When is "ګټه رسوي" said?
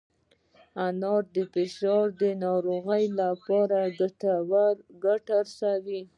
5.03-6.01